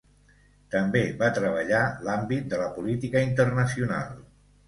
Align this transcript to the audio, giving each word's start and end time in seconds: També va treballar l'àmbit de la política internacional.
També 0.75 1.01
va 1.19 1.27
treballar 1.35 1.81
l'àmbit 2.07 2.49
de 2.53 2.61
la 2.61 2.71
política 2.79 3.23
internacional. 3.27 4.09